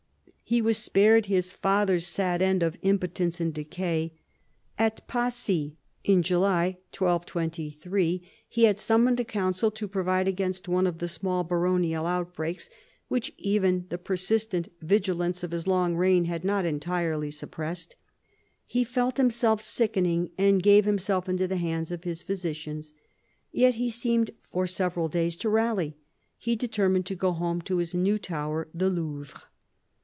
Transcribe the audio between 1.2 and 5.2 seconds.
his father's sad end of impotence and decay. At